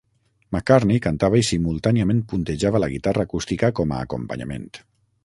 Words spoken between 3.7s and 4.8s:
com a acompanyament.